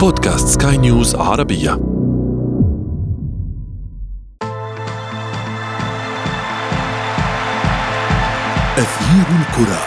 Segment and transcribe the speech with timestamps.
[0.00, 1.72] بودكاست سكاي نيوز عربية.
[8.78, 9.78] أثير الكرة.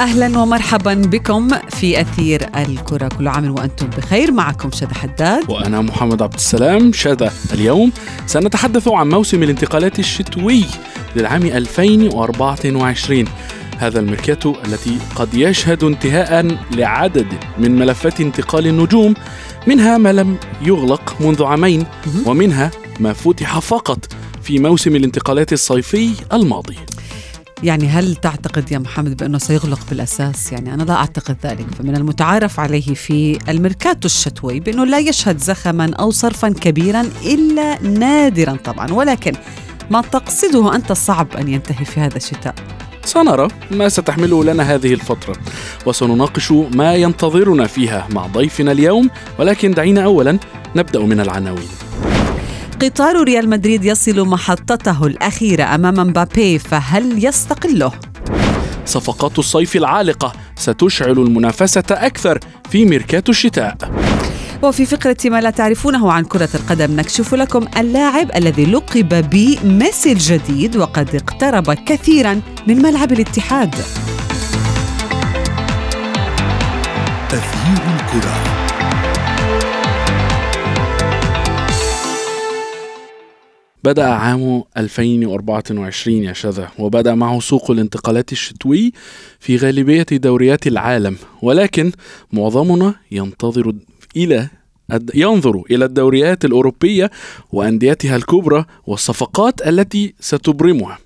[0.00, 3.08] أهلا ومرحبا بكم في أثير الكرة.
[3.08, 4.32] كل عام وأنتم بخير.
[4.32, 5.50] معكم شذى حداد.
[5.50, 6.92] وأنا محمد عبد السلام.
[6.92, 7.92] شذى اليوم.
[8.28, 10.64] سنتحدث عن موسم الانتقالات الشتوي
[11.16, 13.24] للعام 2024
[13.78, 17.26] هذا الميركاتو التي قد يشهد انتهاء لعدد
[17.58, 19.14] من ملفات انتقال النجوم
[19.66, 21.86] منها ما لم يغلق منذ عامين
[22.26, 26.76] ومنها ما فتح فقط في موسم الانتقالات الصيفي الماضي.
[27.62, 31.66] يعني هل تعتقد يا محمد بأنه سيغلق بالأساس؟ يعني أنا لا أعتقد ذلك.
[31.78, 38.56] فمن المتعارف عليه في الميركاتو الشتوي بأنه لا يشهد زخما أو صرفا كبيرا إلا نادرا
[38.64, 38.92] طبعا.
[38.92, 39.32] ولكن
[39.90, 42.54] ما تقصده أنت صعب أن ينتهي في هذا الشتاء؟
[43.04, 45.36] سنرى ما ستحمله لنا هذه الفترة
[45.86, 49.10] وسنناقش ما ينتظرنا فيها مع ضيفنا اليوم.
[49.38, 50.38] ولكن دعينا أولا
[50.76, 51.68] نبدأ من العناوين.
[52.82, 57.92] قطار ريال مدريد يصل محطته الأخيرة أمام مبابي فهل يستقله؟
[58.86, 62.38] صفقات الصيف العالقة ستشعل المنافسة أكثر
[62.70, 63.76] في ميركاتو الشتاء.
[64.62, 70.76] وفي فقرة ما لا تعرفونه عن كرة القدم نكشف لكم اللاعب الذي لقب بميسي الجديد
[70.76, 73.74] وقد اقترب كثيرا من ملعب الاتحاد.
[77.30, 78.67] تغيير الكرة.
[83.88, 88.92] بدأ عام 2024 يا شذا وبدأ معه سوق الانتقالات الشتوي
[89.40, 91.92] في غالبية دوريات العالم ولكن
[92.32, 93.72] معظمنا ينتظر
[94.16, 94.48] إلى
[95.14, 97.10] ينظر إلى الدوريات الأوروبية
[97.52, 100.98] وأنديتها الكبرى والصفقات التي ستبرمها.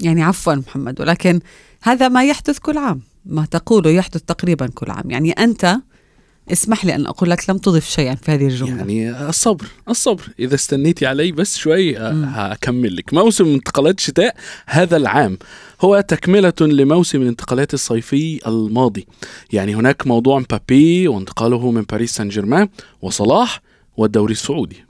[0.00, 1.40] يعني عفوا محمد ولكن
[1.82, 5.10] هذا ما يحدث كل عام ما تقوله يحدث تقريبا كل عام.
[5.10, 5.76] يعني أنت
[6.52, 8.76] اسمح لي أن أقول لك لم تضف شيئا في هذه الجملة.
[8.76, 10.22] يعني الصبر الصبر.
[10.38, 13.14] إذا استنيتي علي بس شوي آه، هكمل لك.
[13.14, 14.34] موسم انتقالات الشتاء
[14.66, 15.38] هذا العام
[15.80, 19.06] هو تكملة لموسم الانتقالات الصيفي الماضي.
[19.52, 22.68] يعني هناك موضوع مبابي وانتقاله من باريس سان جيرمان
[23.02, 23.60] وصلاح
[23.96, 24.84] والدوري السعودي.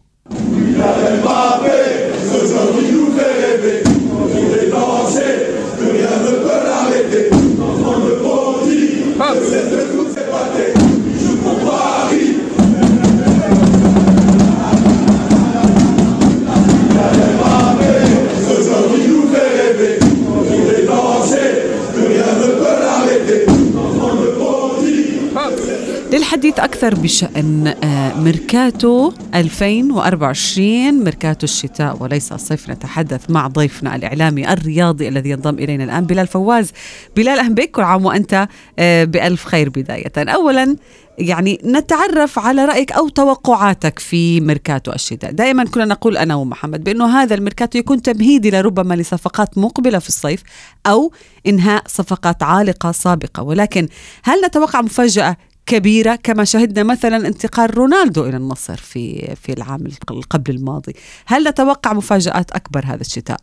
[26.38, 32.70] للحديث أكثر بشأن آه، ميركاتو 2024 ميركاتو الشتاء وليس الصيف.
[32.70, 36.72] نتحدث مع ضيفنا الإعلامي الرياضي الذي ينضم إلينا الآن بلال فواز.
[37.16, 38.48] بلال أهلا بك كل عام وأنت
[38.78, 40.12] آه، بألف خير بداية.
[40.16, 40.76] أولا
[41.18, 45.30] يعني نتعرف على رأيك أو توقعاتك في ميركاتو الشتاء.
[45.32, 50.42] دائما كنا نقول أنا ومحمد بأنه هذا الميركاتو يكون تمهيدي لربما لصفقات مقبلة في الصيف
[50.86, 51.12] أو
[51.46, 53.42] إنهاء صفقات عالقة سابقة.
[53.42, 53.88] ولكن
[54.24, 55.36] هل نتوقع مفاجأة
[55.68, 59.88] كبيرة كما شهدنا مثلا انتقال رونالدو إلى النصر في في العام
[60.30, 60.92] قبل الماضي
[61.26, 63.40] هل نتوقع مفاجآت أكبر هذا الشتاء؟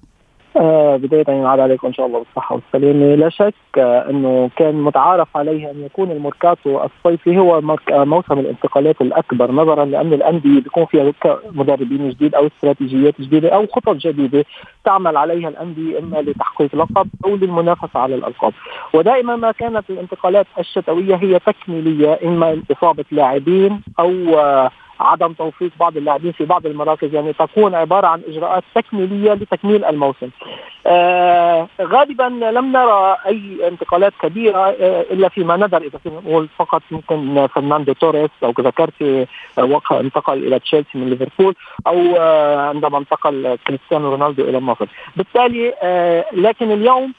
[0.58, 3.16] آه بداية ينعاد عليكم إن شاء الله بالصحة والسلامة.
[3.16, 7.58] لا شك آه أنه كان متعارف عليه أن يكون الميركاتو الصيفي هو
[7.92, 11.14] آه موسم الانتقالات الأكبر نظرا لأن الأندية بيكون فيها
[11.52, 14.46] مدربين جديد أو استراتيجيات جديدة أو خطط جديدة
[14.86, 18.54] تعمل عليها الأندية إما لتحقيق لقب أو للمنافسة على الألقاب.
[18.94, 25.98] ودائما ما كانت الانتقالات الشتوية هي تكميلية إما إصابة لاعبين أو آه عدم توفيق بعض
[25.98, 30.30] اللاعبين في بعض المراكز يعني تكون عبارة عن إجراءات تكميلية لتكميل الموسم.
[30.88, 37.48] آه غالبا لم نرى أي انتقالات كبيرة آه إلا فيما ندر إذا نقول فقط ممكن
[37.48, 39.02] فرناندو توريس أو ذكرت
[39.58, 41.56] آه انتقل إلى تشيلسي من ليفربول
[41.88, 44.86] أو آه عندما انتقل كريستيانو رونالدو إلى النصر.
[45.16, 47.14] بالتالي آه لكن اليوم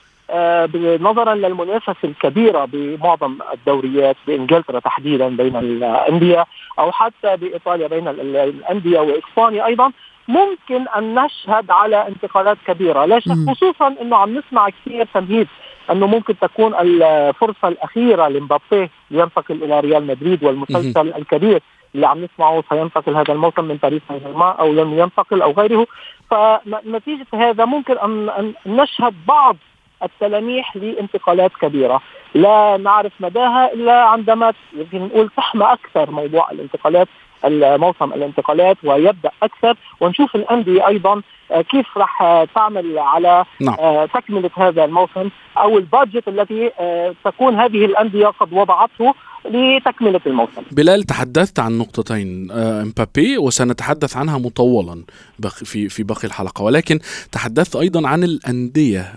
[1.00, 6.46] نظرا للمنافسة الكبيرة بمعظم الدوريات بإنجلترا تحديدا بين الأندية
[6.78, 9.93] أو حتى بإيطاليا بين الأندية وإسبانيا أيضا.
[10.28, 13.05] ممكن أن نشهد على انتقالات كبيرة.
[13.05, 15.49] لا شك خصوصا إنه عم نسمع كثير تمهيد
[15.90, 21.62] أنه ممكن تكون الفرصة الأخيرة لمبابي لينتقل إلى ريال مدريد والمسلسل الكبير
[21.94, 25.87] اللي عم نسمعه سينتقل هذا الموسم من باريس سان جيرمان أو لم ينتقل أو غيره.
[26.31, 29.56] فنتيجة هذا ممكن أن نشهد بعض
[30.02, 32.02] التلاميح لانتقالات كبيرة.
[32.34, 34.52] لا نعرف مداها إلا عندما
[34.93, 37.08] نقول تحمى أكثر موضوع الانتقالات
[37.54, 39.76] موسم الانتقالات ويبدأ أكثر.
[40.00, 43.76] ونشوف الأندية أيضا كيف راح آه، تعمل على نعم.
[43.78, 49.14] آه، تكملة هذا الموسم أو البادجت التي آه، تكون هذه الأندية قد وضعته
[49.50, 50.62] لتكملة الموسم.
[50.72, 55.04] بلال تحدثت عن نقطتين آه، إمبابي وسنتحدث عنها مطولا
[55.48, 56.98] في في باقي الحلقة ولكن
[57.32, 59.12] تحدثت أيضا عن الأندية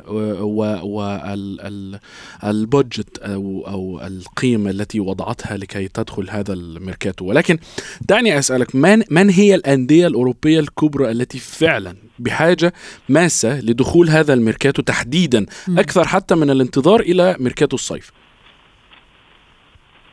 [2.43, 7.57] وال budget أو أو القيمة التي وضعتها لكي تدخل هذا الميركاتو ولكن
[8.01, 12.73] دعني أسألك من من هي الأندية الأوروبية الكبرى التي فعلا بحاجة
[13.09, 15.45] ماسة لدخول هذا الميركاتو تحديدا.
[15.77, 18.11] أكثر حتى من الانتظار إلى ميركاتو الصيف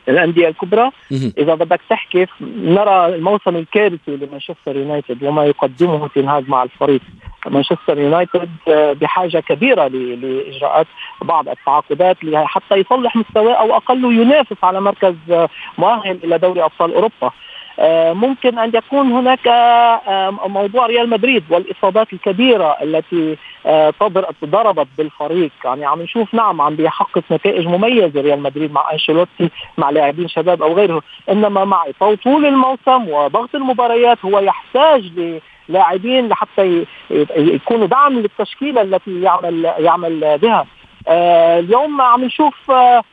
[0.09, 0.91] الأندية الكبرى.
[1.11, 7.01] إذا بدك تحكي نرى الموسم الكارثي لمانشستر يونايتد وما يقدمه تين هاج مع الفريق
[7.45, 10.87] مانشستر يونايتد آه، بحاجة كبيرة لإجراءات
[11.21, 16.93] بعض التعاقدات حتى يصلح مستواه أو أقل ينافس على مركز آه، مؤهل إلى دوري أبطال
[16.93, 17.31] أوروبا
[18.13, 23.93] ممكن أن يكون هناك آه، موضوع ريال مدريد والإصابات الكبيرة التي آه،
[24.45, 25.51] ضربت بالفريق.
[25.65, 30.63] يعني عم نشوف نعم عم بيحقق نتائج مميزة ريال مدريد مع أنشيلوتي مع لاعبين شباب
[30.63, 31.01] أو غيره.
[31.29, 31.83] إنما مع
[32.23, 35.11] طول الموسم وضغط المباريات هو يحتاج
[35.69, 40.65] للاعبين لحتى ي- ي- يكونوا دعم للتشكيلة التي يعمل يعمل بها.
[41.07, 43.03] آه، اليوم عم نشوف آه، آه،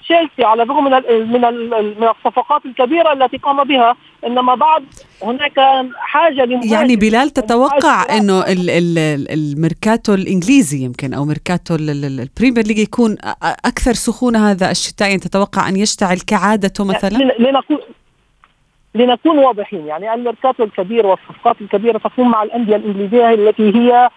[0.00, 3.96] تشيلسي على الرغم من ال- من ال- من الصفقات الكبيرة التي قام بها
[4.26, 4.84] إنما بعد
[5.22, 5.60] هناك
[5.96, 12.20] حاجة يعني بلال تتوقع إنه ال- ال- ال- الميركاتو الإنجليزي يمكن أو ميركاتو ال- ال-
[12.20, 13.16] البريمير ليج يكون
[13.64, 17.78] أكثر سخونة هذا الشتاء؟ يعني تتوقع أن يشتعل كعادته مثلا؟ لن- لنكون
[18.94, 24.10] لنكون واضحين يعني الميركاتو الكبير والصفقات الكبيرة تكون مع الأندية الإنجليزية التي هي آه،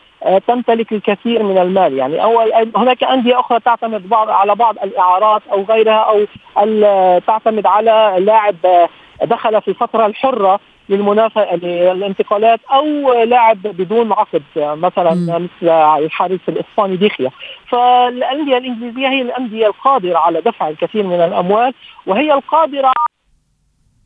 [0.47, 1.93] تمتلك الكثير من المال.
[1.93, 6.25] يعني اول هناك أندية أخرى تعتمد بعض على بعض الإعارات أو غيرها أو
[6.63, 8.89] ال- تعتمد على لاعب آه،
[9.25, 10.59] دخل في الفترة الحرة
[10.89, 15.13] للمنافسة للانتقالات أو لاعب بدون عقد آه، مثلا.
[15.39, 15.69] مثل
[16.03, 17.31] الحارس الإسباني ديخيا.
[17.67, 21.73] فالأندية الإنجليزية هي الأندية القادرة على دفع الكثير من الأموال
[22.05, 22.91] وهي القادرة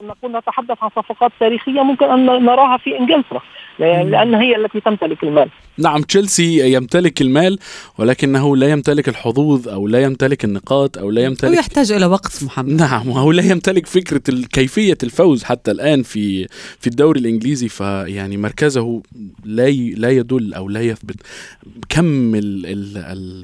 [0.03, 3.41] نكون نتحدث عن صفقات تاريخية ممكن أن نراها في إنجلترا
[3.79, 5.49] لأن هي التي تمتلك المال.
[5.77, 7.59] نعم تشيلسي يمتلك المال
[7.97, 12.69] ولكنه لا يمتلك الحظوظ أو لا يمتلك النقاط أو لا يمتلك ويحتاج إلى وقت محمد.
[12.73, 16.47] نعم وهو لا يمتلك فكرة ال- كيفية الفوز حتى الآن في
[16.79, 19.01] في الدوري الإنجليزي فيعني مركزه
[19.45, 21.15] لا لا يدل أو لا يثبت
[21.89, 22.97] كم ال- ال-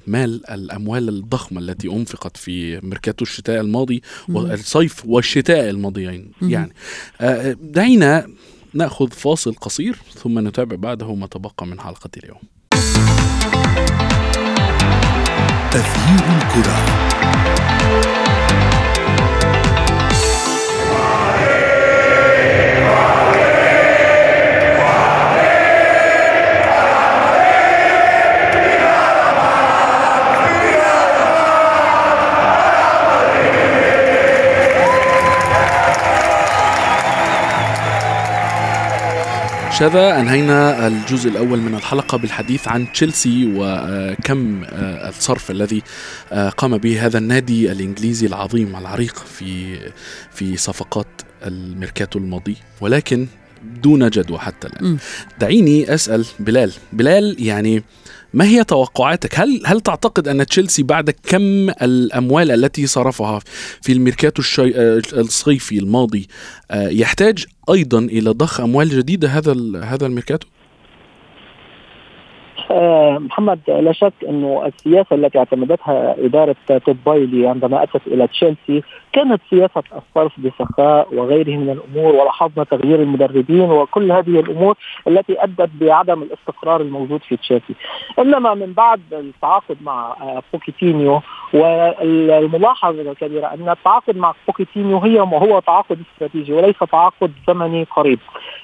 [0.07, 6.31] المال الأموال الضخمة التي أنفقت في ميركاتو الشتاء الماضي والصيف والشتاء الماضيين.
[6.41, 6.71] يعني.
[7.21, 8.27] آه، دعينا
[8.73, 12.39] نأخذ فاصل قصير ثم نتابع بعده ما تبقى من حلقة اليوم.
[15.71, 16.77] تغيير الكرة.
[39.79, 44.63] شذا أنهينا الجزء الأول من الحلقة بالحديث عن تشيلسي وكم
[45.09, 45.83] الصرف الذي
[46.57, 49.79] قام به هذا النادي الإنجليزي العظيم العريق في
[50.31, 51.07] في صفقات
[51.45, 52.55] الميركاتو الماضي.
[52.81, 53.27] ولكن
[53.83, 54.85] دون جدوى حتى الآن.
[54.85, 54.97] مم.
[55.39, 56.71] دعيني أسأل بلال.
[56.93, 57.83] بلال يعني
[58.33, 63.39] ما هي توقعاتك؟ هل هل تعتقد أن تشيلسي بعد كم الأموال التي صرفها
[63.81, 64.75] في الميركاتو الشي...
[64.75, 66.27] آه، الصيفي الماضي
[66.71, 70.47] آه، يحتاج أيضا إلى ضخ أموال جديدة هذا هذا الميركاتو؟
[73.19, 78.83] محمد لا شك إنه السياسة التي اعتمدتها إدارة تود بويلي عندما اتت إلى تشيلسي
[79.13, 84.75] كانت سياسة الصرف بسخاء وغيره من الأمور ولاحظنا تغيير المدربين وكل هذه الأمور
[85.07, 87.75] التي أدت بعدم الاستقرار الموجود في تشيلسي.
[88.19, 91.21] إنما من بعد التعاقد مع آه، بوتشيتينو
[91.53, 98.19] والملاحظه الكبيره أن التعاقد مع بوتشيتينو هي هو تعاقد استراتيجي وليس تعاقد زمني قريب.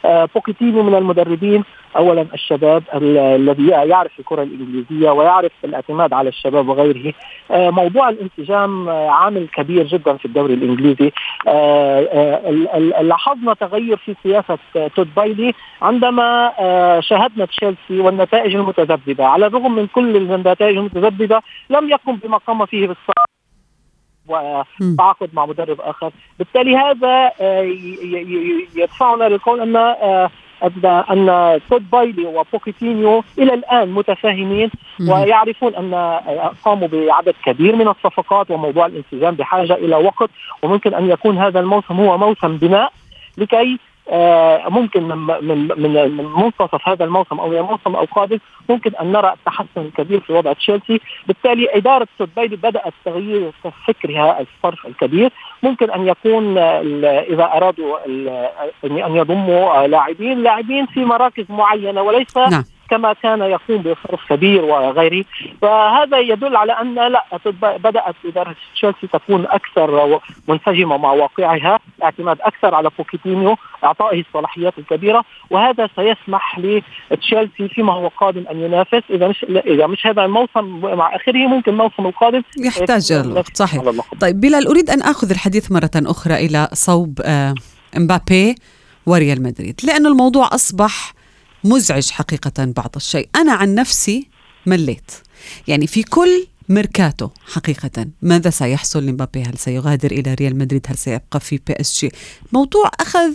[0.06, 1.64] آه، بوكيتينيو من المدربين.
[1.98, 7.14] اولا الشباب ال- الذي يعرف الكرة الإنجليزية ويعرف الاعتماد على الشباب وغيره.
[7.52, 11.12] آه، موضوع الانسجام آه، عامل كبير جدا في الدوري الإنجليزي.
[11.48, 18.00] آه، آه، ال- ال- لاحظنا تغير في سياسة آه، تود بايلي عندما آه، شاهدنا تشيلسي
[18.00, 19.26] والنتائج المتذبذبة.
[19.26, 23.33] على الرغم من كل النتائج المتذبذبة لم يقم بما قام فيه بالصراحه.
[24.28, 27.62] وتعاقد مع مدرب آخر بالتالي هذا آه،
[28.76, 30.30] يدفعنا للقول أن آه،
[30.86, 34.70] أن تود بايلي وبوكيتينيو إلى الآن متفاهمين.
[35.10, 35.94] ويعرفون أن
[36.66, 40.30] قاموا بعدد كبير من الصفقات وموضوع الانسجام بحاجة إلى وقت
[40.62, 42.92] وممكن أن يكون هذا الموسم هو موسم بناء
[43.38, 43.93] لكي آه،
[44.70, 50.20] ممكن من من من منتصف هذا الموسم أو الموسم القادم ممكن أن نرى التحسن الكبير
[50.20, 53.52] في وضع تشيلسي، بالتالي إدارة سوتبايدي بدأت تغيير
[53.88, 55.32] فكرها الصرف الكبير،
[55.64, 57.98] ممكن أن يكون إذا أرادوا
[58.84, 62.64] أن يضموا لاعبين لاعبين في مراكز معينة وليس نعم.
[62.94, 65.26] كما كان يقوم بصرف كبير وغيره.
[65.62, 67.24] فهذا يدل على أن لا
[67.62, 75.26] بدأت إدارة تشيلسي تكون أكثر منسجمة مع واقعها اعتماد أكثر على بوكيتينيو إعطائه الصلاحيات الكبيرة
[75.50, 79.04] وهذا سيسمح لتشيلسي فيما هو قادم أن ينافس.
[79.10, 83.58] إذا مش إذا مش هذا الموسم مع آخره ممكن الموسم القادم يحتاج الوقت.
[83.58, 83.82] صحيح.
[84.20, 87.54] طيب بلال أريد أن آخذ الحديث مرة أخرى إلى صوب آه،
[87.98, 88.56] إمبابي
[89.06, 91.14] وريال مدريد لأن الموضوع أصبح
[91.64, 93.30] مزعج حقيقة بعض الشيء.
[93.36, 94.28] أنا عن نفسي
[94.66, 95.12] مليت.
[95.68, 98.08] يعني في كل ميركاتو حقيقة.
[98.22, 102.12] ماذا سيحصل؟ لمبابي هل سيغادر إلى ريال مدريد؟ هل سيبقى في بي إس جي؟
[102.50, 103.34] الموضوع أخذ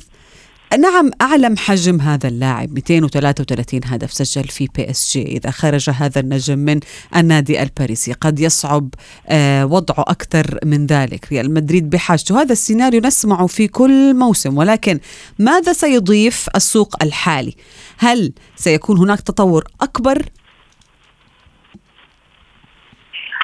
[0.78, 2.74] نعم أعلم حجم هذا اللاعب.
[2.74, 5.22] 233 هدف سجل في بي إس جي.
[5.22, 6.80] إذا خرج هذا النجم من
[7.16, 8.94] النادي الباريسي قد يصعب
[9.26, 11.26] آه وضعه أكثر من ذلك.
[11.32, 12.42] ريال مدريد بحاجته.
[12.42, 15.00] هذا السيناريو نسمعه في كل موسم ولكن
[15.38, 17.54] ماذا سيضيف السوق الحالي؟
[17.98, 20.22] هل سيكون هناك تطور أكبر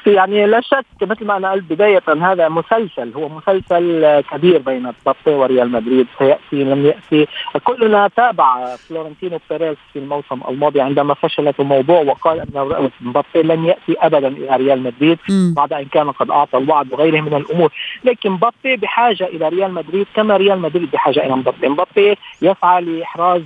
[0.07, 5.37] يعني لا شك مثل ما أنا قلت بداية هذا مسلسل هو مسلسل كبير بين مبابي
[5.39, 7.27] وريال مدريد سيأتي لم يأتي.
[7.63, 13.95] كلنا تابع فلورنتينو بيريز في الموسم الماضي عندما فشلت الموضوع وقال أن مبابي لن يأتي
[13.99, 17.71] ابدا إلى ريال مدريد بعد أن كان قد أعطى الوعد وغيره من الأمور.
[18.03, 21.67] لكن مبابي بحاجة إلى ريال مدريد كما ريال مدريد بحاجة إلى مبابي.
[21.69, 23.43] مبابي يسعى لاحراز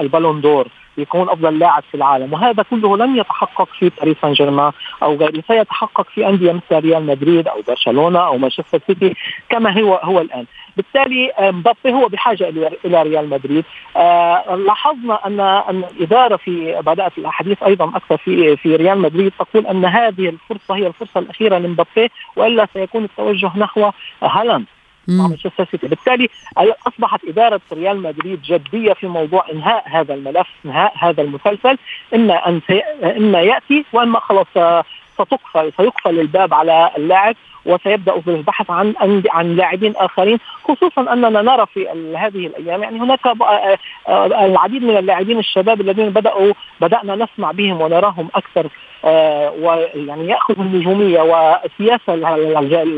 [0.00, 0.68] البالون دور.
[0.98, 2.32] يكون أفضل لاعب في العالم.
[2.32, 5.42] وهذا كله لن يتحقق في باريس سان جيرمان أو غيره.
[5.48, 9.14] سيتحقق في أندية مثل ريال مدريد أو برشلونة أو مانشستر سيتي
[9.48, 10.46] كما هو هو الآن.
[10.76, 12.48] بالتالي مبابي هو بحاجة
[12.84, 13.64] إلى ريال مدريد.
[13.96, 19.66] آه لاحظنا ان أن الإدارة في بدأت الحديث أيضا أكثر في في ريال مدريد تقول
[19.66, 23.90] أن هذه الفرصة هي الفرصة الأخيرة لمبابي وإلا سيكون التوجه نحو
[24.22, 24.66] هالاند.
[25.10, 25.88] مع مانشستر سيتي.
[25.88, 26.28] بالتالي
[26.88, 31.78] أصبحت إدارة ريال مدريد جدية في موضوع إنهاء هذا الملف إنهاء هذا المسلسل.
[32.14, 32.60] اما أن
[33.02, 37.36] اما يأتي واما خلاص ستقفل سيقفل الباب على اللاعب.
[37.66, 38.94] وسيبدأ بالبحث عن
[39.30, 44.96] عن لاعبين آخرين خصوصا أننا نرى في هذه الأيام يعني هناك آه، آه، العديد من
[44.96, 48.66] اللاعبين الشباب الذين بدأوا بدأنا نسمع بهم ونراهم أكثر
[49.04, 52.14] آه، ويعني يأخذ النجوميه والسياسة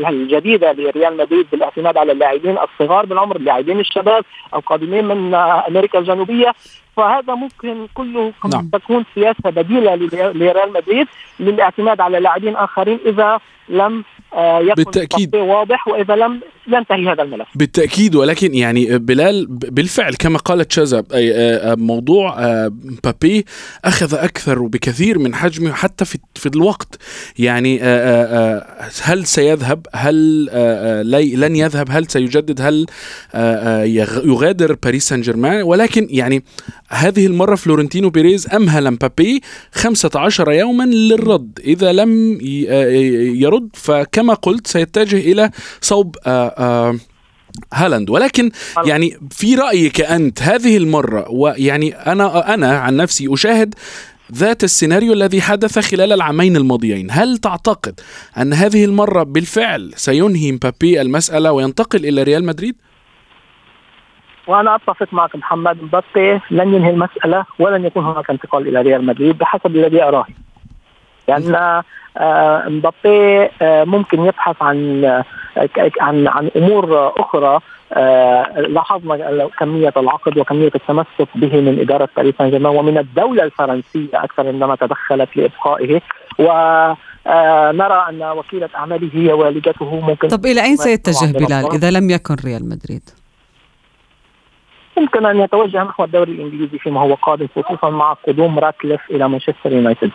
[0.09, 6.53] الجديدة لريال مدريد بالاعتماد على اللاعبين الصغار بالعمر اللاعبين الشباب القادمين من أمريكا الجنوبية
[6.97, 8.69] فهذا ممكن كله نعم.
[8.73, 11.07] تكون سياسة بديلة لريال مدريد
[11.39, 13.39] للاعتماد على لاعبين آخرين إذا
[13.69, 14.03] لم
[14.33, 15.35] آه، يكون بالتأكيد.
[15.35, 17.47] واضح وإذا لم ينتهي هذا الملف.
[17.55, 22.35] بالتأكيد ولكن يعني بلال بالفعل كما قالت شذا آه، موضوع
[22.67, 27.01] مبابي آه، أخذ أكثر بكثير من حجمه حتى في في الوقت.
[27.39, 27.81] يعني
[29.03, 30.45] هل سيذهب؟ هل
[31.39, 32.85] لن يذهب؟ هل سيجدد؟ هل
[34.25, 36.43] يغادر باريس سان جيرمان؟ ولكن يعني
[36.93, 41.59] هذه المرة فلورنتينو بيريز أمهل مبابي 15 يوما للرد.
[41.63, 42.37] إذا لم
[43.41, 46.97] يرد فكما قلت سيتجه إلى صوب آه، آه،
[47.73, 48.09] هالاند.
[48.09, 48.51] ولكن
[48.85, 53.75] يعني في رأيك أنت هذه المرة ويعني أنا أنا عن نفسي أشاهد
[54.33, 57.07] ذات السيناريو الذي حدث خلال العامين الماضيين.
[57.11, 57.99] هل تعتقد
[58.37, 62.75] أن هذه المرة بالفعل سينهي مبابي المسألة وينتقل إلى ريال مدريد؟
[64.47, 69.37] وأنا أتفق معك محمد مبابي لن ينهي المسألة ولن يكون هناك انتقال إلى ريال مدريد
[69.37, 70.25] بحسب الذي أراه.
[71.27, 71.81] لأن
[72.17, 75.69] آه، مبابي آه، ممكن يبحث عن آه،
[76.01, 77.59] عن عن أمور أخرى
[78.57, 84.47] لاحظنا كمية العقد وكمية التمسك به من إدارة باريس سان جيرمان ومن الدولة الفرنسية أكثر
[84.47, 86.01] عندما تدخلت لإبقائه.
[86.39, 86.43] و
[87.71, 92.35] نرى أن وكيلة أعماله هي والدته ممكن طب إلى أين سيتجه بلال إذا لم يكن
[92.45, 93.22] ريال مدريد؟
[94.97, 99.71] يمكن أن يتوجه نحو الدوري الإنجليزي فيما هو قادم خصوصا مع قدوم راتليف إلى مانشستر
[99.71, 100.11] يونايتد.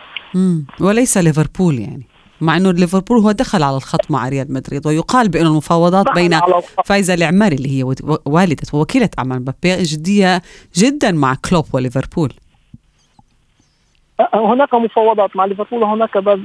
[0.81, 2.03] وليس ليفربول يعني.
[2.41, 6.39] مع إنه ليفربول هو دخل على الخط مع ريال مدريد ويقال بانه المفاوضات بين
[6.85, 7.83] فايزه العماري اللي هي
[8.25, 10.41] والدة ووكيلة أعمال مبابي جدية
[10.75, 12.33] جدا مع كلوب وليفربول.
[14.33, 16.39] هناك مفاوضات مع ليفربول وهناك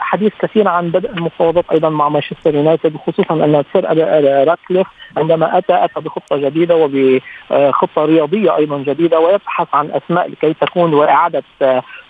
[0.00, 3.84] حديث كثير عن بدء المفاوضات أيضا مع مانشستر يونايتد خصوصا أن سير
[4.48, 10.94] راتكليف عندما أتى أتى بخطة جديدة وبخطه رياضية أيضا جديدة ويبحث عن أسماء لكي تكون
[10.94, 11.42] وإعادة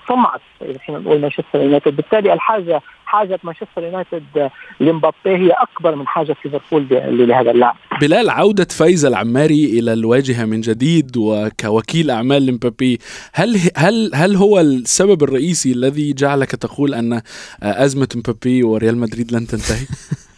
[0.08, 1.96] سمعة اذا فينا نقول مانشستر يونايتد.
[1.96, 4.50] بالتالي الحاجة حاجة مانشستر يونايتد
[4.80, 6.86] لمبابي هي أكبر من حاجة ليفربول
[7.28, 12.98] لهذا اللاعب بلال عودة فايز العماري إلى الواجهة من جديد وكوكيل أعمال لمبابي
[13.32, 17.20] هل هل هل هو السبب الرئيسي الذي جعلك تقول أن
[17.62, 19.86] أزمة مبابي وريال مدريد لن تنتهي؟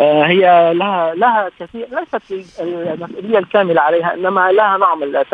[0.00, 5.24] آه، هي لها لها كثير ليست المسؤولية الكاملة عليها إنما لها نعمل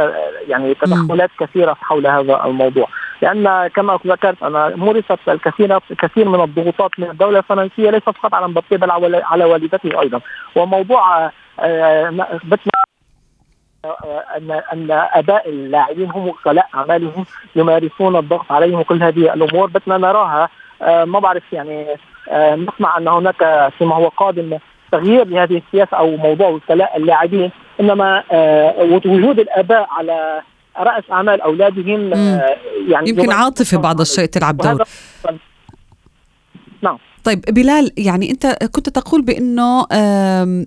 [0.48, 2.88] يعني تدخلات كثيرة حول هذا الموضوع.
[3.22, 8.48] لأن كما ذكرت أنا مورست الكثير كثير من الضغوطات من الدولة الفرنسية ليس فقط على
[8.48, 8.90] مبابي بل
[9.24, 10.20] على والدته أيضا.
[10.56, 11.30] وموضوع
[11.60, 12.26] آه،
[14.36, 20.48] ان أن اباء اللاعبين هم وكلاء أعمالهم يمارسون الضغط عليهم وكل هذه الأمور بتنا نراها
[20.82, 21.86] آه، ما بعرف يعني
[22.32, 24.58] نسمع أن هناك فيما هو قادم
[24.92, 30.42] تغيير لهذه السياسة أو موضوع وكلاء اللاعبين إنما آه، وجود الآباء على
[30.78, 32.10] رأس أعمال أولادهم
[32.88, 34.82] يعني يمكن عاطفة بعض الشيء تلعب دور.
[36.82, 36.98] نعم.
[37.24, 39.86] طيب بلال يعني أنت كنت تقول بأنه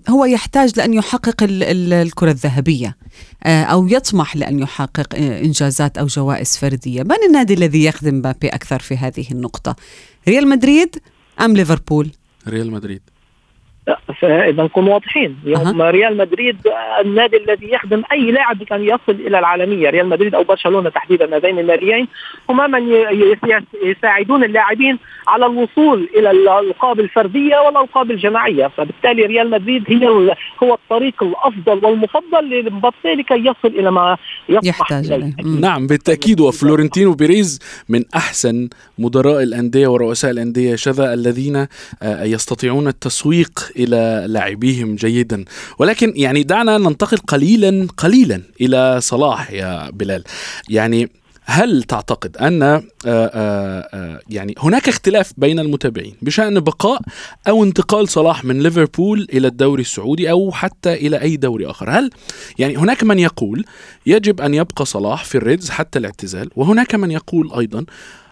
[0.10, 2.98] هو يحتاج لأن يحقق الكرة الذهبية
[3.46, 8.98] أو يطمح لأن يحقق إنجازات أو جوائز فردية، من النادي الذي يخدم مبابي أكثر في
[8.98, 9.76] هذه النقطة؟
[10.28, 10.96] ريال مدريد
[11.42, 12.12] أم ليفربول؟
[12.48, 13.02] ريال مدريد
[14.22, 15.36] فإذا نكون واضحين.
[15.46, 15.92] يوم أه.
[15.92, 16.58] ريال مدريد
[17.02, 19.90] النادي الذي يخدم أي لاعب كان يصل إلى العالمية.
[19.90, 22.08] ريال مدريد أو برشلونة تحديدا هذين الناديين
[22.50, 22.84] هما من
[23.86, 28.68] يساعدون اللاعبين على الوصول إلى الألقاب الفردية والألقاب الجماعية.
[28.68, 30.08] فبالتالي ريال مدريد هي
[30.64, 34.18] هو الطريق الأفضل والمفضل لمبابي لكي يصل إلى ما
[34.50, 35.34] يحتاج إليه.
[35.62, 36.40] نعم بالتأكيد.
[36.40, 41.56] وفلورنتينو بيريز من أحسن مدراء الأندية ورؤساء الأندية شذا الذين
[42.02, 45.46] آه، يستطيعون التسويق إلى لاعبيهم جيدا.
[45.80, 50.24] ولكن يعني دعنا ننتقل قليلا قليلا إلى صلاح يا بلال.
[50.70, 51.10] يعني
[51.52, 52.84] هل تعتقد أن
[54.30, 57.02] يعني هناك اختلاف بين المتابعين بشأن بقاء
[57.48, 62.10] أو انتقال صلاح من ليفربول إلى الدوري السعودي أو حتى إلى أي دوري آخر؟ هل
[62.60, 63.66] يعني هناك من يقول
[64.06, 67.86] يجب أن يبقى صلاح في الريدز حتى الاعتزال وهناك من يقول أيضا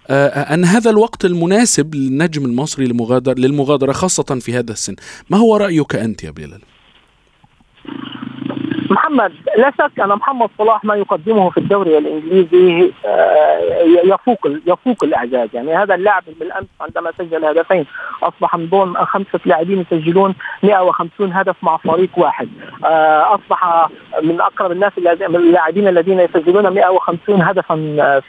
[0.09, 4.95] أن هذا الوقت المناسب للنجم المصري للمغادرة, للمغادرة خاصة في هذا السن
[5.29, 6.61] ما هو رأيك أنت يا بلال؟
[8.91, 13.59] محمد لا شك أن محمد صلاح ما يقدمه في الدوري الإنجليزي آه،
[14.03, 15.49] يفوق يفوق الإعجاز.
[15.53, 17.85] يعني هذا اللاعب بالأمس عندما سجل هدفين
[18.23, 22.49] أصبح من ضمن خمسه لاعبين يسجلون 150 هدف مع فريق واحد.
[22.85, 23.89] آه، أصبح
[24.23, 27.75] من أقرب الناس اللاعبين الذين يسجلون 150 هدفا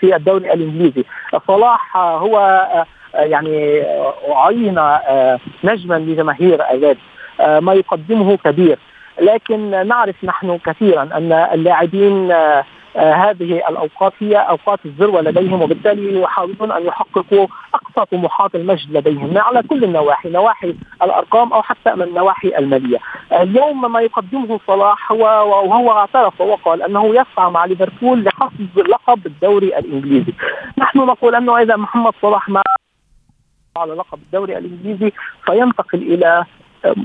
[0.01, 1.05] في الدوري الإنجليزي.
[1.47, 2.66] صلاح هو
[3.14, 3.83] يعني
[4.29, 4.81] عين
[5.64, 6.99] نجما لجماهير الريد
[7.40, 8.79] ما يقدمه كبير.
[9.20, 12.64] لكن نعرف نحن كثيرا أن اللاعبين آه،
[12.96, 19.38] آه، هذه الأوقات هي أوقات الذروة لديهم وبالتالي يحاولون أن يحققوا أقصى طموحات المجد لديهم
[19.38, 22.98] على كل النواحي، نواحي الأرقام أو حتى من النواحي المالية.
[23.33, 25.24] اليوم ما يقدمه صلاح هو
[25.68, 30.33] وهو اعترف وقال أنه يسعى مع ليفربول لحصد لقب الدوري الإنجليزي.
[30.78, 32.62] نحن نقول أنه إذا محمد صلاح ما
[33.76, 35.12] على لقب الدوري الإنجليزي
[35.46, 36.44] فينتقل إلى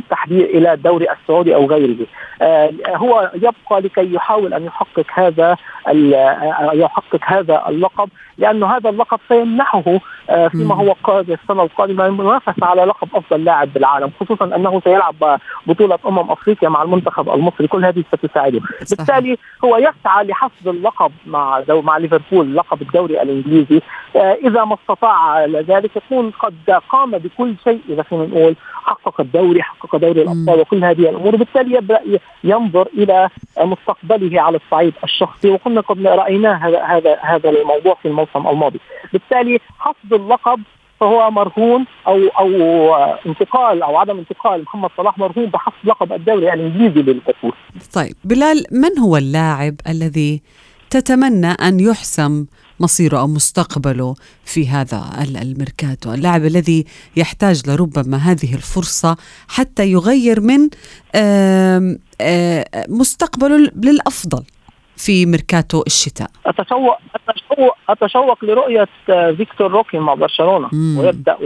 [0.10, 2.06] تحديد إلى الدوري السعودي أو غيره.
[2.42, 5.58] آه، هو يبقى لكي يحاول أن يحقق هذا
[5.88, 8.10] آه، يحقق هذا اللقب.
[8.38, 13.74] لأنه هذا اللقب سيمنحه آه، فيما هو قادم السنة القادمة المنافسه على لقب أفضل لاعب
[13.74, 17.68] بالعالم خصوصا أنه سيلعب بطولة أمم أفريقيا مع المنتخب المصري.
[17.68, 18.60] كل هذه ستساعده.
[18.90, 23.82] بالتالي هو يسعى لحصد اللقب مع مع ليفربول لقب الدوري الإنجليزي.
[24.16, 29.96] إذا ما استطاع ذلك يكون قد قام بكل شيء إذا فينا نقول حقق الدوري حقق
[29.96, 31.36] دوري الأبطال وكل هذه الأمور.
[31.36, 32.00] وبالتالي يبدأ
[32.44, 33.30] ينظر إلى
[33.62, 35.50] مستقبله على الصعيد الشخصي.
[35.50, 38.80] وكنا قد رايناه هذا هذا هذا الموضوع في الموسم الماضي.
[39.14, 40.60] بالتالي حصد اللقب
[41.00, 47.02] فهو مرهون أو أو انتقال أو عدم انتقال محمد صلاح مرهون بحصد لقب الدوري الإنجليزي
[47.02, 47.54] لليفربول.
[47.94, 50.42] طيب بلال من هو اللاعب الذي
[50.90, 52.46] تتمنى أن يحسم
[52.80, 55.04] مصيره أو مستقبله في هذا
[55.42, 60.70] الميركاتو، اللاعب الذي يحتاج لربما هذه الفرصة حتى يغير من
[62.90, 64.44] مستقبله للأفضل.
[64.98, 66.98] في ميركاتو الشتاء؟ اتشوق
[67.30, 70.70] اتشوق اتشوق لرؤية فيكتور روكي مع برشلونة.
[70.74, 70.98] مم.
[71.00, 71.38] ويبدأ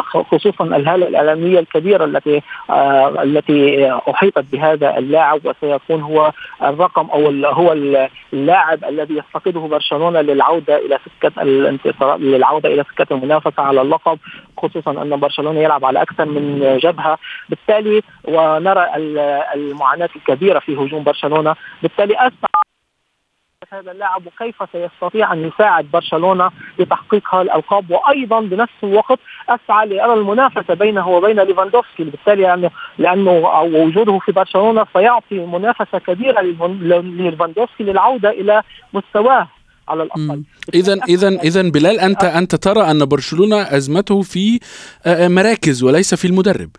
[0.00, 6.32] خصوصا الهالة الإعلامية الكبيرة التي آه، التي أحيطت بهذا اللاعب وسيكون هو
[6.62, 7.72] الرقم أو هو
[8.32, 14.18] اللاعب الذي يفتقده برشلونة للعودة إلى سكة الانتصار للعودة إلى سكة المنافسة على اللقب
[14.58, 17.18] خصوصا أن برشلونة يلعب على أكثر من جبهة.
[17.48, 18.86] بالتالي ونرى
[19.54, 21.54] المعاناة الكبيرة في هجوم برشلونة.
[21.82, 22.14] بالتالي
[23.72, 29.18] هذا اللاعب وكيف سيستطيع أن يساعد برشلونة لتحقيق هالالقاب وأيضا بنفس الوقت
[29.48, 36.40] أسعى لارى المنافسة بينه وبين ليفاندوفسكي بالتالي يعني لأنه وجوده في برشلونة سيعطي منافسة كبيرة
[36.40, 39.48] لليفاندوفسكي للعودة إلى مستواه
[39.88, 40.42] على الأقل.
[40.74, 44.60] اذا اذا اذا بلال انت أنت ترى أن برشلونة أزمته في
[45.06, 46.70] آه، مراكز وليس في المدرب.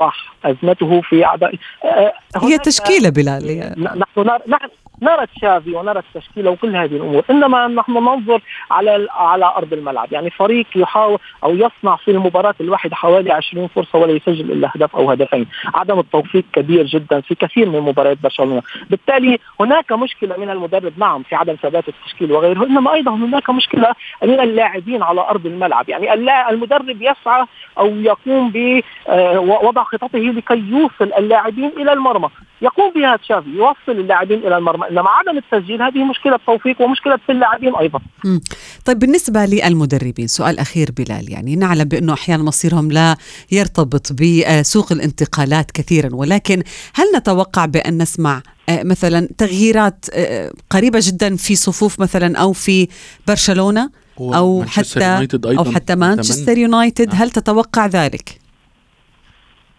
[0.00, 4.68] صح أزمته في اعضاء آه، هي تشكيلة بلال نحن نحن
[5.02, 10.12] نرى تشافي ونرى التشكيلة وكل هذه الأمور إنما نحن ننظر على على أرض الملعب.
[10.12, 14.96] يعني فريق يحاول أو يصنع في المباراة الواحدة حوالي 20 فرصة ولا يسجل إلا هدف
[14.96, 15.46] أو هدفين.
[15.74, 18.62] عدم التوفيق كبير جدا في كثير من مباريات برشلونة.
[18.90, 20.92] بالتالي هناك مشكلة من المدرب.
[20.98, 25.88] نعم في عدم ثبات التشكيل وغيره إنما أيضا هناك مشكلة من اللاعبين على أرض الملعب.
[25.88, 26.14] يعني
[26.50, 27.46] المدرب يسعى
[27.78, 32.28] أو يقوم بوضع خططه لكي يوصل اللاعبين إلى المرمى.
[32.62, 34.88] يقوم بها تشافي يوصل اللاعبين إلى المرمى.
[34.88, 38.00] إنما عدم التسجيل هذه مشكلة توفيق ومشكلة في اللاعبين أيضا.
[38.24, 38.40] مم.
[38.84, 43.16] طيب بالنسبة للمدربين سؤال أخير بلال يعني نعلم بأنه أحيانا مصيرهم لا
[43.52, 46.62] يرتبط بسوق الانتقالات كثيرا ولكن
[46.94, 52.88] هل نتوقع بأن نسمع آه، مثلا تغييرات آه، قريبة جدا في صفوف مثلا أو في
[53.28, 53.90] برشلونة
[54.20, 58.47] أو حتى أو حتى مانشستر يونايتد؟ هل تتوقع ذلك؟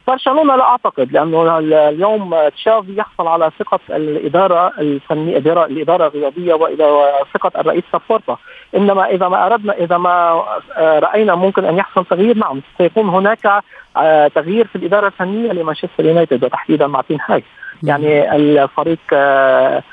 [0.10, 7.84] برشلونة لا أعتقد لأنه اليوم تشافي يحصل على ثقة الإدارة الفنيه الاداره الرياضية وثقه الرئيس
[7.92, 8.38] سابورتا.
[8.76, 10.44] إنما إذا ما اردنا إذا ما
[10.78, 13.64] آه، رأينا ممكن أن يحصل تغيير نعم سيكون هناك
[13.98, 17.44] آه، تغيير في الإدارة الفنية لمانشستر يونايتد وتحديدا مع تين هاي
[17.84, 19.84] يعني الفريق آه،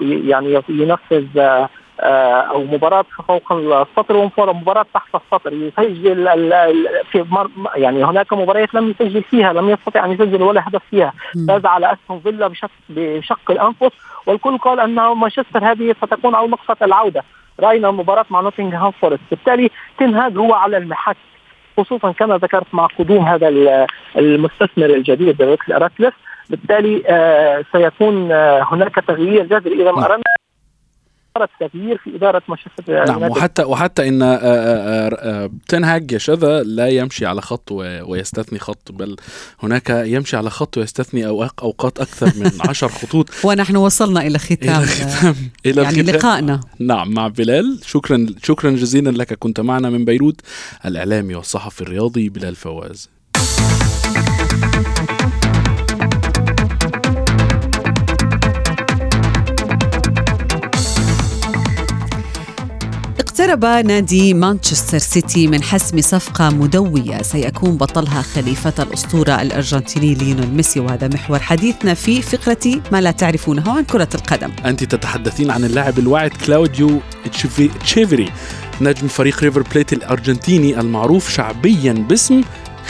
[0.00, 1.26] يعني ينفذ
[2.00, 5.52] أو مباراة فوق السطر ومباراه تحت السطر.
[5.52, 6.28] يسجل
[7.12, 7.24] في
[7.74, 11.12] يعني هناك مباريات لم يسجل فيها لم يستطع أن يسجل ولا هدف فيها.
[11.48, 13.90] فاز على أستون فيلا بشق بشق الأنفس.
[14.26, 17.24] والكل قال انه مانشستر هذه ستكون أو نقطه العودة.
[17.60, 19.20] رأينا مباراة مع نوتنغهام فورست.
[19.30, 21.16] بالتالي تنهاج هو على المحك
[21.78, 23.48] خصوصا كما ذكرت مع قدوم هذا
[24.16, 26.14] المستثمر الجديد راتلف
[26.50, 29.82] بالتالي آه سيكون آه هناك تغيير جذري.
[29.82, 30.18] إذا ما
[31.36, 36.62] اردنا التغيير في إدارة مانشستر نعم وحتى وحتى إن آه، آه، آه، تنهج يا شذا
[36.62, 39.16] لا يمشي على خط ويستثني خط بل
[39.62, 43.30] هناك يمشي على خط ويستثني أوقات أكثر من عشر خطوط.
[43.44, 45.34] ونحن وصلنا إلى ختام إلى ختام
[45.66, 46.14] إلى يعني ختام.
[46.16, 46.60] لقائنا.
[46.78, 50.40] نعم مع بلال شكرا شكرا جزيلا لك كنت معنا من بيروت
[50.84, 53.10] الإعلامي والصحفي الرياضي بلال فواز.
[63.46, 67.22] اقترب نادي مانشستر سيتي من حسم صفقة مدوية.
[67.22, 73.76] سيكون بطلها خليفة الأسطورة الأرجنتيني ليونيل ميسي وهذا محور حديثنا في فقرة ما لا تعرفونه
[73.76, 74.50] عن كرة القدم.
[74.64, 77.00] أنت تتحدثين عن اللاعب الواعد كلاوديو
[77.84, 78.32] تشيفري
[78.80, 82.42] نجم فريق ريفر بليت الأرجنتيني المعروف شعبيا باسم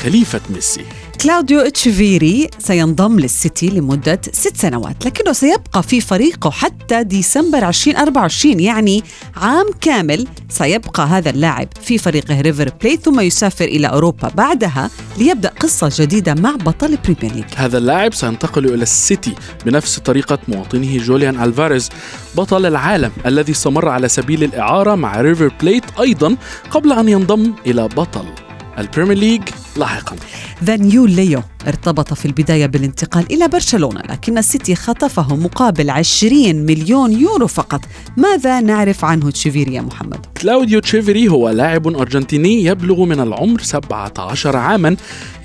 [0.02, 0.84] خليفة ميسي.
[1.26, 9.02] كلاوديو تشيفيري سينضم للسيتي لمدة ست سنوات لكنه سيبقى في فريقه حتى ديسمبر 2024 يعني
[9.36, 15.48] عام كامل سيبقى هذا اللاعب في فريقه ريفر بليت ثم يسافر إلى أوروبا بعدها ليبدأ
[15.48, 17.44] قصة جديدة مع بطل ال Premier League.
[17.56, 19.34] هذا اللاعب سينتقل إلى السيتي
[19.66, 21.90] بنفس طريقة مواطنه جوليان ألفاريز
[22.36, 26.36] بطل العالم الذي استمر على سبيل الإعارة مع ريفر بليت أيضا
[26.70, 28.45] قبل أن ينضم إلى بطل.
[28.78, 29.42] ال Premier League
[29.76, 30.16] لاحقا.
[30.64, 37.12] The New Leo ارتبط في البداية بالانتقال إلى برشلونة لكن السيتي خطفه مقابل 20 مليون
[37.12, 37.80] يورو فقط
[38.16, 44.56] ماذا نعرف عنه تشيفيري يا محمد؟ كلاوديو تشيفيري هو لاعب أرجنتيني يبلغ من العمر 17
[44.56, 44.96] عاما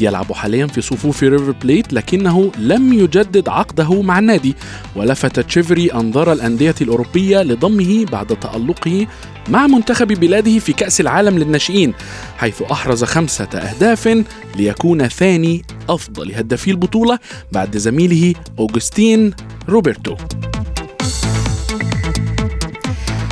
[0.01, 4.55] يلعب حاليا في صفوف ريفر بليت لكنه لم يجدد عقده مع النادي
[4.95, 9.07] ولفت تشيفيري أنظار الأندية الأوروبية لضمه بعد تألقه
[9.49, 11.93] مع منتخب بلاده في كأس العالم للناشئين
[12.37, 14.23] حيث أحرز خمسة أهداف
[14.55, 17.19] ليكون ثاني أفضل هدافي البطولة
[17.51, 19.33] بعد زميله أوغستين
[19.69, 20.15] روبرتو.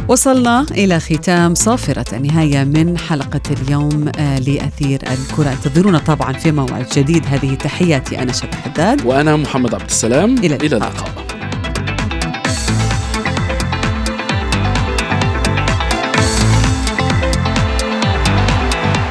[0.07, 5.49] وصلنا إلى ختام صافرة النهاية من حلقة اليوم آه، لأثير الكرة.
[5.51, 7.25] انتظرونا طبعا في موعد جديد.
[7.27, 9.05] هذه تحياتي أنا شبه حداد.
[9.05, 10.37] وأنا محمد عبد السلام.
[10.37, 11.25] إلى اللقاء, إلى اللقاء.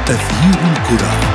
[0.07, 1.28] تغيير الكرة.